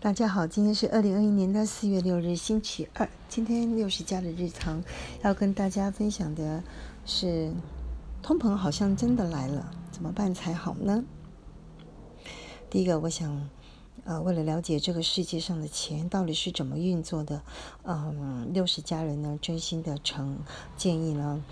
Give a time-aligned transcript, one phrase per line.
[0.00, 3.08] 大家好，今天是二零二一年的四月六日，星期二。
[3.28, 4.80] 今天六十家的日常
[5.24, 6.62] 要跟大家分享的
[7.04, 7.52] 是，
[8.22, 11.02] 通膨好像真的来了，怎么办才好呢？
[12.70, 13.50] 第一个，我想，
[14.04, 17.42] 呃，为了了解这个世界上的钱到底是怎么运作的，
[17.82, 20.38] 嗯，六十家人呢，真心的诚
[20.76, 21.42] 建议呢，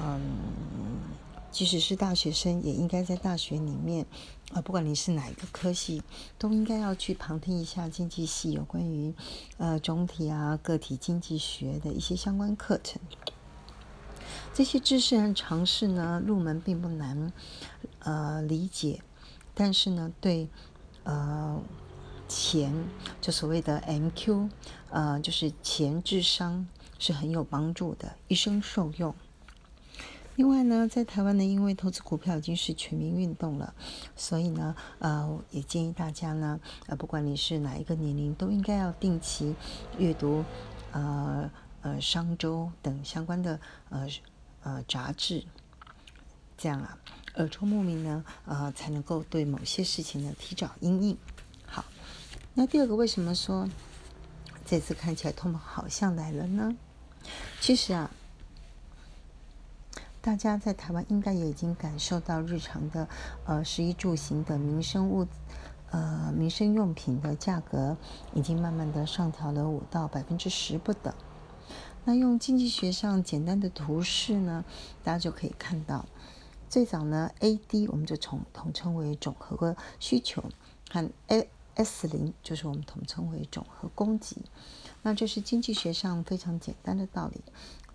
[0.00, 0.20] 嗯。
[1.50, 4.06] 即使是大学生，也应该在大学里面，
[4.52, 6.02] 啊，不管你是哪一个科系，
[6.38, 9.12] 都应该要去旁听一下经济系有关于，
[9.58, 13.00] 呃，总体啊、个体经济学的一些相关课程。
[14.54, 17.32] 这些知识和常识呢，入门并不难，
[17.98, 19.02] 呃，理解，
[19.54, 20.48] 但是呢，对，
[21.02, 21.60] 呃，
[22.28, 22.72] 钱，
[23.20, 24.50] 就所谓的 MQ，
[24.90, 29.12] 呃，就是钱智商是很有帮助的，一生受用。
[30.36, 33.74] 另外呢，在台湾呢，因为投资股票已经是全民运动了，
[34.16, 39.54] 所以呢，呃，也建议大家呢，呃，不管你是哪一个年龄，都应该要定期
[39.98, 40.42] 阅读，
[40.92, 41.50] 呃
[41.82, 44.08] 呃，商周等相关的呃
[44.62, 45.44] 呃杂志，
[46.56, 46.96] 这样啊，
[47.34, 51.18] 耳聪目明呢，呃，才能够对某些事情呢提早应应。
[51.66, 51.84] 好，
[52.54, 53.68] 那第二个，为什么说
[54.64, 56.74] 这次看起来通膨好像来了呢？
[57.60, 58.10] 其实啊。
[60.22, 63.08] 大家在台湾应该也已经感受到日常的，
[63.46, 65.26] 呃，食衣住行的民生物，
[65.90, 67.96] 呃，民生用品的价格
[68.34, 71.14] 已经慢慢的上调了五到百分之十不等。
[72.04, 74.62] 那用经济学上简单的图示呢，
[75.02, 76.04] 大家就可以看到，
[76.68, 80.44] 最早呢，A D 我们就统统称为总和需求，
[80.90, 84.36] 和 A S 零就是我们统称为总和供给。
[85.02, 87.40] 那这是经济学上非常简单的道理。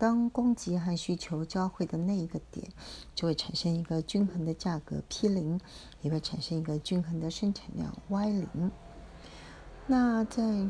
[0.00, 2.66] 当供给和需求交汇的那一个点，
[3.14, 5.60] 就会产生一个均衡的价格 P 零，
[6.00, 8.70] 也会产生一个均衡的生产量 Y 零。
[9.86, 10.66] 那在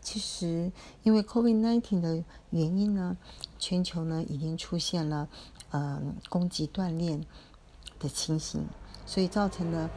[0.00, 3.18] 其实因为 COVID-19 的原因呢，
[3.58, 5.28] 全球呢已经出现了
[5.70, 7.20] 呃供给断裂
[7.98, 8.64] 的情形，
[9.04, 9.90] 所以造成了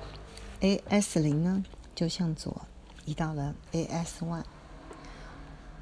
[0.60, 1.64] AS 零呢
[1.96, 2.64] 就向左
[3.06, 4.44] 移到了 AS one。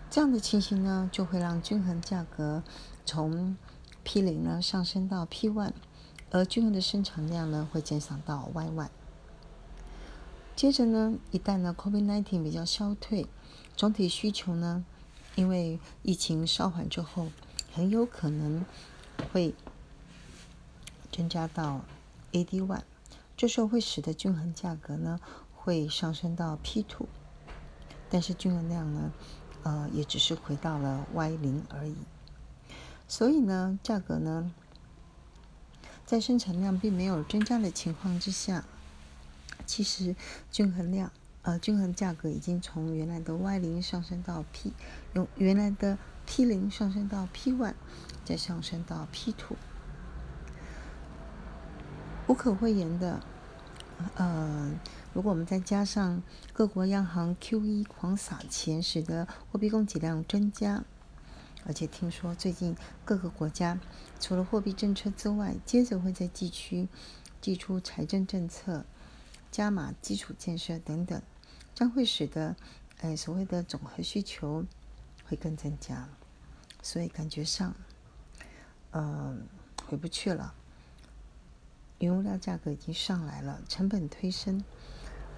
[0.09, 2.63] 这样的情形呢，就会让均衡价格
[3.05, 3.55] 从
[4.03, 5.73] P 零呢上升到 P one，
[6.31, 8.89] 而均衡的生产量呢会减少到 Y one。
[10.55, 13.27] 接着呢，一旦呢 COVID-19 比较消退，
[13.75, 14.83] 总体需求呢，
[15.35, 17.27] 因为疫情稍缓之后，
[17.71, 18.65] 很有可能
[19.31, 19.53] 会
[21.11, 21.81] 增加到
[22.31, 22.81] AD one，
[23.37, 25.19] 这时候会使得均衡价格呢
[25.55, 27.07] 会上升到 P two，
[28.09, 29.13] 但是均衡量呢？
[29.63, 31.95] 呃，也只是回到了 Y 零而已，
[33.07, 34.51] 所以呢，价格呢，
[36.05, 38.63] 在生产量并没有增加的情况之下，
[39.65, 40.15] 其实
[40.51, 41.11] 均衡量
[41.41, 44.73] 呃均衡价格已经从原来的 Y 零上升到 P，
[45.13, 47.73] 用原来的 P 零上升到 P one，
[48.23, 49.57] 再上升到 P two，
[52.27, 53.19] 无可讳言的，
[54.15, 54.79] 呃。
[55.11, 56.21] 如果我们再加上
[56.53, 60.83] 各国央行 QE 狂撒钱，使得货币供给量增加，
[61.65, 63.79] 而且听说最近各个国家
[64.19, 66.87] 除了货币政策之外，接着会在地区
[67.41, 68.85] 寄出财政政策、
[69.51, 71.19] 加码基础建设等等，
[71.73, 72.55] 将会使得
[73.01, 74.63] 呃所谓的总和需求
[75.25, 76.07] 会更增加，
[76.83, 77.73] 所以感觉上，
[78.91, 79.47] 嗯，
[79.87, 80.53] 回不去了。
[81.99, 84.63] 原物料价格已经上来了，成本推升。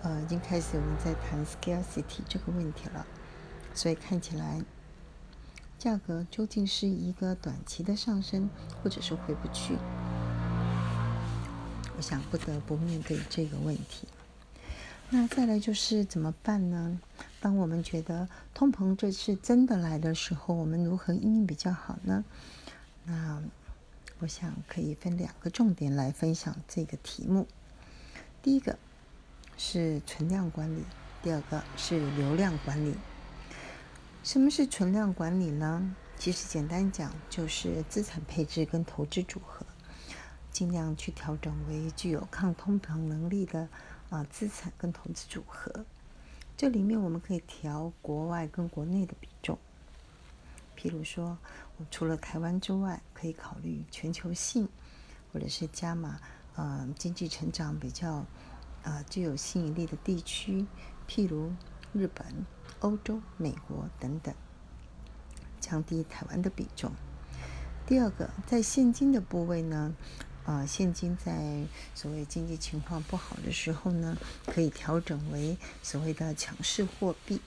[0.04, 3.06] 呃，已经开始我们在谈 scarcity 这个问题了，
[3.74, 4.64] 所以看起来
[5.78, 8.50] 价格究竟是一个短期的上升，
[8.82, 9.76] 或者是回不去？
[11.98, 14.08] 我想不得不面对这个问题。
[15.12, 17.00] 那再来就是怎么办呢？
[17.40, 22.24] 当我们觉得通膨这次真的来的时候，我们如何应对比较好呢？
[23.04, 23.44] 那
[24.22, 27.46] 我想可以分两个重点来分享这个题目。
[28.42, 28.80] 第一个。
[29.58, 30.84] 是存量管理，
[31.22, 32.96] 第二个是流量管理。
[34.24, 35.96] 什么是存量管理呢？
[36.18, 39.64] 其实简单讲，就是资产配置跟投资组合，
[40.52, 43.70] 尽量去调整为具有抗通膨能力的
[44.10, 45.86] 啊资产跟投资组合。
[46.58, 49.60] 这里面我们可以调国外跟国内的比重。
[50.82, 51.38] 譬如说，
[51.78, 54.68] 我除了台湾之外，可以考虑全球性，
[55.32, 56.20] 或者是加码
[56.56, 58.26] 啊经济成长比较。
[58.84, 60.66] 啊，具有吸引力的地区，
[61.08, 61.54] 譬如
[61.94, 62.26] 日本、
[62.80, 64.34] 欧洲、美国等等，
[65.60, 66.92] 降低台湾的比重。
[67.86, 69.96] 第二个，在现金的部位呢，
[70.46, 71.64] 呃，现金在
[71.94, 74.18] 所谓经济情况不好的时候呢，
[74.48, 77.40] 可以调整为所谓的强势货币。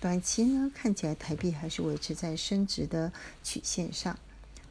[0.00, 3.12] 短期呢，看起来台币还是维持在升值的
[3.42, 4.18] 曲线上，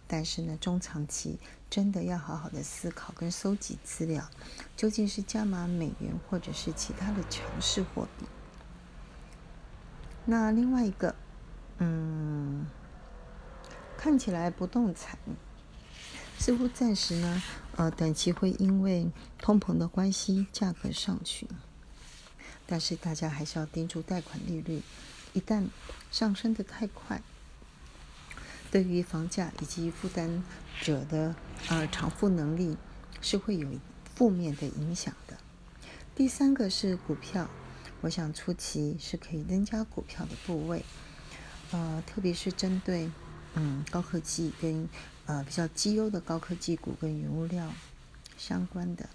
[0.08, 1.38] 但是呢，中长期
[1.70, 4.28] 真的要好好的思考跟收集资料，
[4.76, 8.26] 究竟是加码美元或者是其他的强势货币。
[10.26, 11.14] 那另外一个，
[11.78, 12.66] 嗯，
[13.96, 15.16] 看起来不动产
[16.40, 17.44] 似乎暂时呢，
[17.76, 21.48] 呃，短期会因为通膨的关系价格上去，
[22.66, 24.82] 但是大家还是要盯住贷款利率。
[25.34, 25.68] 一旦
[26.12, 27.22] 上升的太快，
[28.72, 30.44] 对于房价以及负担
[30.82, 31.36] 者的
[31.70, 32.78] 呃偿付能力
[33.22, 33.70] 是会有
[34.16, 35.38] 负面的影响的。
[36.16, 37.50] 第三个是股票，
[38.02, 40.84] 我想初期是可以增加股票的部位，
[41.72, 43.10] 呃，特别是针对
[43.54, 44.90] 嗯高科技跟
[45.26, 47.72] 呃比较绩优的高科技股跟原物料
[48.38, 49.08] 相关的，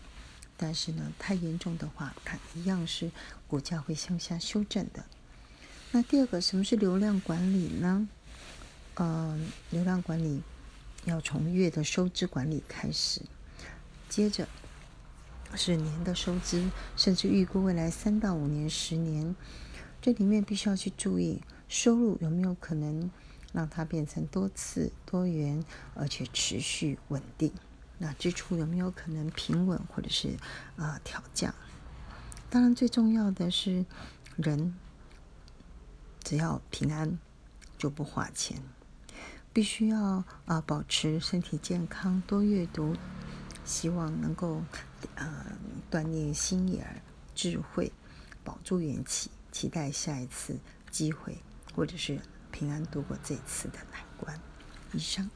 [0.57, 3.11] 但是呢太严重的话，它一样是
[3.47, 5.05] 股价会向下修正的。
[5.94, 8.08] 那第二个，什么是流量管理呢？
[8.94, 9.38] 呃，
[9.70, 10.43] 流量管理
[11.05, 13.20] 要从月的收支管理开始，
[14.08, 14.49] 接着
[15.55, 19.37] 是年的收支，甚至预估未来三到五年、十年，
[20.02, 23.08] 这里面必须要去注意收入有没有可能
[23.52, 25.64] 让它变成多次、多元，
[25.94, 27.52] 而且持续稳定。
[27.99, 30.31] 那支出有没有可能平稳或者是
[30.75, 31.55] 呃调降？
[32.50, 33.87] 当然，最重要的是
[34.35, 34.75] 人。
[36.25, 37.19] 只要平安，
[37.79, 38.61] 就不花钱。
[39.53, 42.97] 必须要啊保持身体健康，多阅读，
[43.65, 44.62] 希望能够
[45.15, 45.56] 呃
[45.88, 47.03] 锻炼心眼、
[47.37, 47.93] 智慧，
[48.43, 50.59] 保住元气，期待下一次
[50.91, 51.38] 机会，
[51.76, 52.19] 或者是
[52.50, 54.41] 平安度过这次的难关。
[54.93, 55.31] 以上。